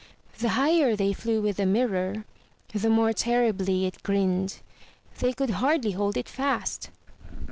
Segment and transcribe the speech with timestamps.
[0.39, 2.25] The higher they flew with the mirror,
[2.73, 4.57] the more terribly it grinned;
[5.19, 6.89] they could hardly hold it fast.